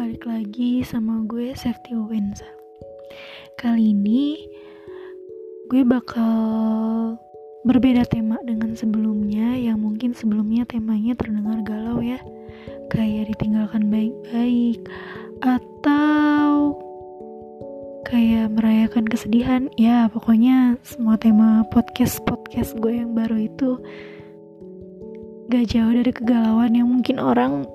[0.00, 2.48] balik lagi sama gue Safety Wenza.
[3.60, 4.48] Kali ini
[5.68, 7.20] gue bakal
[7.68, 12.16] berbeda tema dengan sebelumnya yang mungkin sebelumnya temanya terdengar galau ya.
[12.88, 14.88] Kayak ditinggalkan baik-baik
[15.44, 16.80] atau
[18.08, 19.68] kayak merayakan kesedihan.
[19.76, 23.76] Ya, pokoknya semua tema podcast-podcast gue yang baru itu
[25.52, 27.68] gak jauh dari kegalauan yang mungkin orang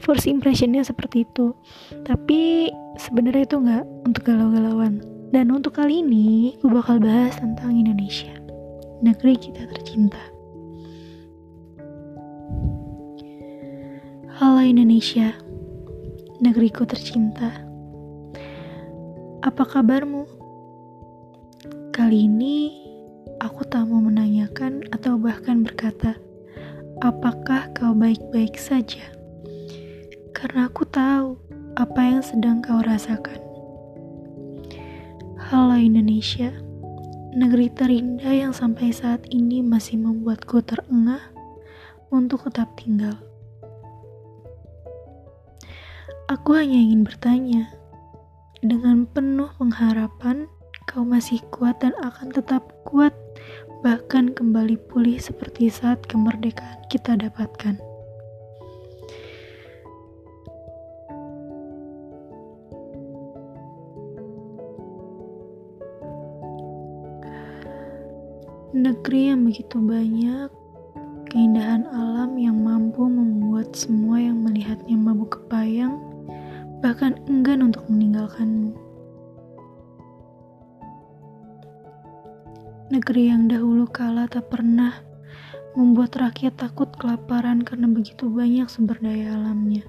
[0.00, 1.54] first impressionnya seperti itu.
[2.06, 5.02] Tapi sebenarnya itu nggak untuk galau-galauan.
[5.34, 8.30] Dan untuk kali ini gue bakal bahas tentang Indonesia
[9.02, 10.22] negeri kita tercinta.
[14.34, 15.30] Halo Indonesia
[16.42, 17.54] negeriku tercinta.
[19.46, 20.26] Apa kabarmu?
[21.94, 22.74] Kali ini
[23.38, 26.18] aku tak mau menanyakan atau bahkan berkata
[26.98, 29.13] apakah kau baik-baik saja
[30.44, 31.40] karena aku tahu
[31.72, 33.40] apa yang sedang kau rasakan.
[35.40, 36.52] Halo Indonesia,
[37.32, 41.32] negeri terindah yang sampai saat ini masih membuatku terengah
[42.12, 43.16] untuk tetap tinggal.
[46.28, 47.72] Aku hanya ingin bertanya,
[48.60, 50.44] dengan penuh pengharapan
[50.84, 53.16] kau masih kuat dan akan tetap kuat,
[53.80, 57.80] bahkan kembali pulih seperti saat kemerdekaan kita dapatkan.
[68.84, 70.52] Negeri yang begitu banyak,
[71.32, 76.04] keindahan alam yang mampu membuat semua yang melihatnya mabuk kepayang,
[76.84, 78.76] bahkan enggan untuk meninggalkanmu.
[82.92, 84.92] Negeri yang dahulu kala tak pernah
[85.72, 89.88] membuat rakyat takut kelaparan karena begitu banyak sumber daya alamnya.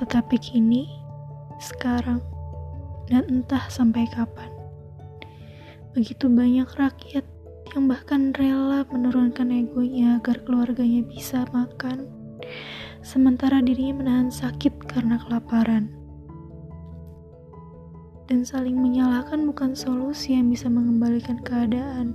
[0.00, 0.88] Tetapi kini,
[1.60, 2.24] sekarang,
[3.12, 4.48] dan entah sampai kapan,
[5.90, 7.26] Begitu banyak rakyat
[7.74, 12.06] yang bahkan rela menurunkan egonya agar keluarganya bisa makan,
[13.02, 15.90] sementara dirinya menahan sakit karena kelaparan.
[18.30, 22.14] Dan saling menyalahkan bukan solusi yang bisa mengembalikan keadaan.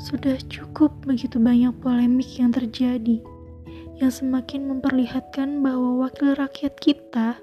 [0.00, 3.20] Sudah cukup begitu banyak polemik yang terjadi,
[4.00, 7.36] yang semakin memperlihatkan bahwa wakil rakyat kita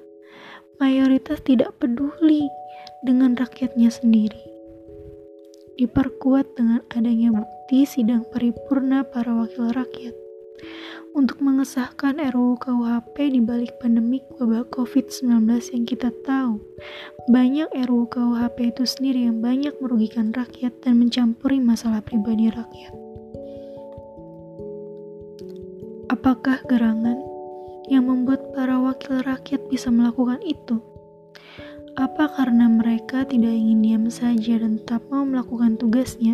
[0.81, 2.49] mayoritas tidak peduli
[3.03, 4.39] dengan rakyatnya sendiri.
[5.75, 10.15] Diperkuat dengan adanya bukti sidang paripurna para wakil rakyat
[11.13, 16.57] untuk mengesahkan RUU KUHP di balik pandemik wabah COVID-19 yang kita tahu.
[17.29, 22.93] Banyak RUU KUHP itu sendiri yang banyak merugikan rakyat dan mencampuri masalah pribadi rakyat.
[26.09, 27.17] Apakah gerangan
[27.89, 30.92] yang membuat para wakil rakyat bisa melakukan itu?
[31.93, 36.33] Apa karena mereka tidak ingin diam saja dan tetap mau melakukan tugasnya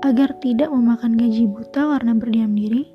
[0.00, 2.88] agar tidak memakan gaji buta karena berdiam diri?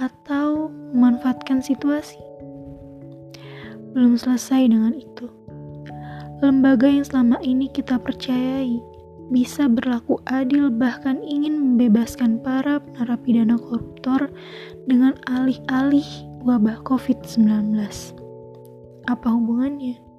[0.00, 2.16] Atau memanfaatkan situasi?
[3.92, 5.28] Belum selesai dengan itu.
[6.40, 8.80] Lembaga yang selama ini kita percayai
[9.28, 14.32] bisa berlaku adil bahkan ingin membebaskan para narapidana koruptor
[14.88, 16.08] dengan alih-alih
[16.48, 17.76] wabah COVID-19.
[19.04, 20.13] Apa hubungannya?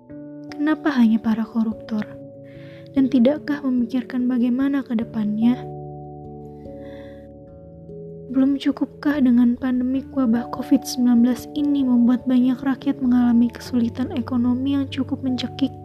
[0.56, 2.08] Kenapa hanya para koruptor?
[2.96, 5.60] Dan tidakkah memikirkan bagaimana ke depannya?
[8.32, 11.28] Belum cukupkah dengan pandemik wabah COVID-19
[11.60, 15.76] ini membuat banyak rakyat mengalami kesulitan ekonomi yang cukup mencekik?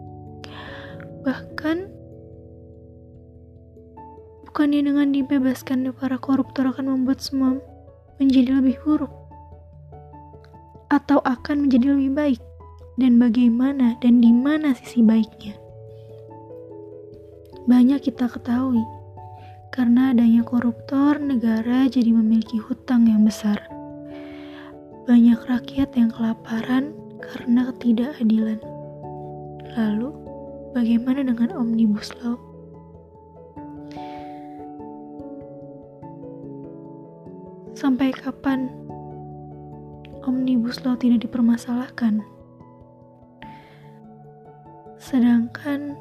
[1.27, 1.91] Bahkan,
[4.47, 7.59] bukannya dengan dibebaskan para koruptor akan membuat semua
[8.23, 9.11] menjadi lebih buruk?
[10.87, 12.50] Atau akan menjadi lebih baik?
[13.01, 15.57] Dan bagaimana dan di mana sisi baiknya.
[17.65, 18.85] Banyak kita ketahui,
[19.73, 23.57] karena adanya koruptor, negara jadi memiliki hutang yang besar.
[25.09, 28.61] Banyak rakyat yang kelaparan karena ketidakadilan.
[29.73, 30.13] Lalu,
[30.77, 32.37] bagaimana dengan Omnibus Law?
[37.73, 38.69] Sampai kapan
[40.21, 42.40] Omnibus Law tidak dipermasalahkan?
[45.01, 45.97] Sedangkan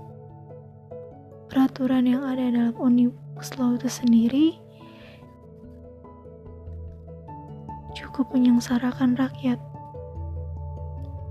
[1.49, 4.61] peraturan yang ada dalam Omnibus Law itu sendiri
[7.97, 9.57] cukup menyengsarakan rakyat,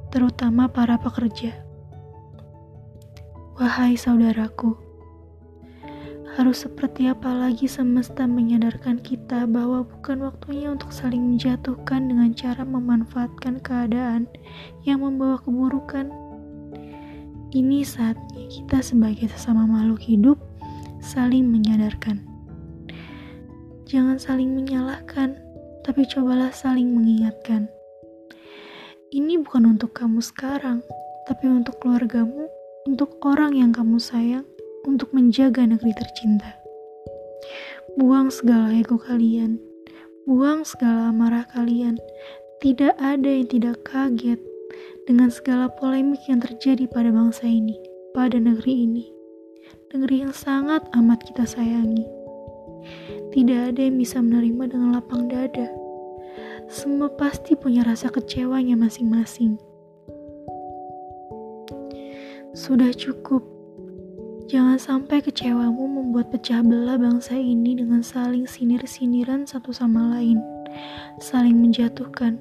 [0.10, 1.54] terutama para pekerja.
[3.62, 4.90] Wahai saudaraku,
[6.40, 12.64] Harus seperti apa lagi semesta menyadarkan kita bahwa bukan waktunya untuk saling menjatuhkan dengan cara
[12.64, 14.24] memanfaatkan keadaan
[14.88, 16.29] yang membawa keburukan.
[17.50, 20.38] Ini saatnya kita sebagai sesama makhluk hidup
[21.02, 22.22] saling menyadarkan.
[23.90, 25.34] Jangan saling menyalahkan,
[25.82, 27.66] tapi cobalah saling mengingatkan.
[29.10, 30.86] Ini bukan untuk kamu sekarang,
[31.26, 32.46] tapi untuk keluargamu,
[32.86, 34.46] untuk orang yang kamu sayang,
[34.86, 36.54] untuk menjaga negeri tercinta.
[37.98, 39.58] Buang segala ego kalian,
[40.30, 41.98] buang segala amarah kalian.
[42.62, 44.38] Tidak ada yang tidak kaget
[45.10, 47.74] dengan segala polemik yang terjadi pada bangsa ini,
[48.14, 49.06] pada negeri ini.
[49.90, 52.06] Negeri yang sangat amat kita sayangi.
[53.34, 55.80] Tidak ada yang bisa menerima dengan lapang dada
[56.70, 59.58] semua pasti punya rasa kecewanya masing-masing.
[62.54, 63.42] Sudah cukup.
[64.46, 70.38] Jangan sampai kecewamu membuat pecah belah bangsa ini dengan saling sinir-siniran satu sama lain,
[71.18, 72.38] saling menjatuhkan,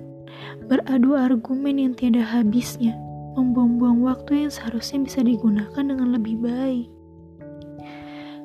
[0.66, 2.94] beradu argumen yang tiada habisnya,
[3.38, 6.88] membuang-buang waktu yang seharusnya bisa digunakan dengan lebih baik.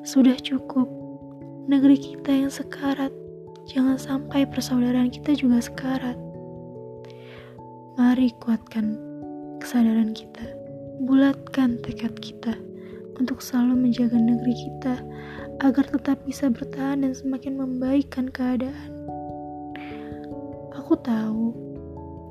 [0.04, 0.86] Sudah cukup,
[1.68, 3.10] negeri kita yang sekarat
[3.64, 6.20] Jangan sampai persaudaraan kita juga sekarat.
[7.96, 9.00] Mari kuatkan
[9.56, 10.44] kesadaran kita,
[11.08, 12.52] bulatkan tekad kita
[13.16, 15.00] untuk selalu menjaga negeri kita
[15.64, 18.92] agar tetap bisa bertahan dan semakin membaikkan keadaan.
[20.76, 21.56] Aku tahu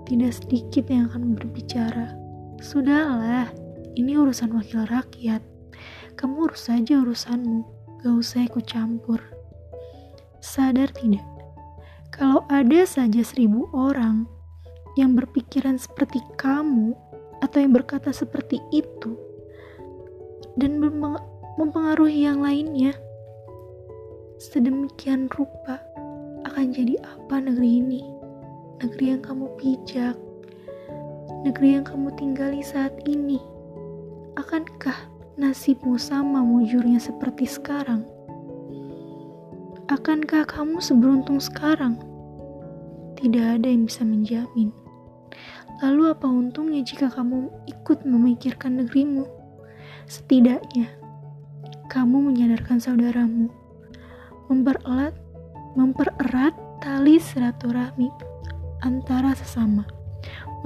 [0.07, 2.15] tidak sedikit yang akan berbicara.
[2.63, 3.51] Sudahlah,
[3.93, 5.43] ini urusan wakil rakyat.
[6.15, 7.65] Kamu urus saja urusanmu,
[8.01, 9.19] gak usah ikut campur.
[10.39, 11.25] Sadar tidak?
[12.13, 14.29] Kalau ada saja seribu orang
[14.93, 16.93] yang berpikiran seperti kamu
[17.41, 19.17] atau yang berkata seperti itu
[20.53, 20.77] dan
[21.57, 22.93] mempengaruhi yang lainnya,
[24.37, 25.81] sedemikian rupa
[26.45, 28.22] akan jadi apa negeri ini?
[28.81, 30.17] Negeri yang kamu pijak,
[31.43, 33.37] negeri yang kamu tinggali saat ini.
[34.39, 34.95] Akankah
[35.35, 38.07] nasibmu sama mujurnya seperti sekarang?
[39.91, 41.99] Akankah kamu seberuntung sekarang?
[43.19, 44.71] Tidak ada yang bisa menjamin.
[45.83, 49.27] Lalu apa untungnya jika kamu ikut memikirkan negerimu?
[50.07, 50.87] Setidaknya,
[51.91, 53.51] kamu menyadarkan saudaramu,
[54.47, 55.13] mempererat,
[55.75, 58.32] mempererat tali silaturahmi
[58.83, 59.87] antara sesama,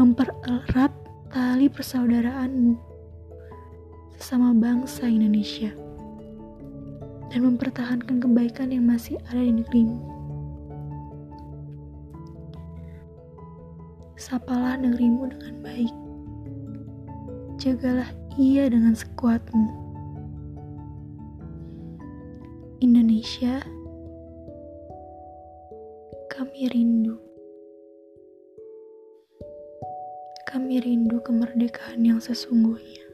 [0.01, 0.89] mempererat
[1.29, 2.73] tali persaudaraanmu
[4.17, 5.69] sesama bangsa Indonesia
[7.29, 10.01] dan mempertahankan kebaikan yang masih ada di negerimu.
[14.17, 15.93] Sapalah negerimu dengan baik.
[17.61, 19.69] Jagalah ia dengan sekuatmu.
[22.81, 23.61] Indonesia,
[26.33, 27.26] kami rindu.
[30.47, 33.06] Kami rindu kemerdekaan yang sesungguhnya.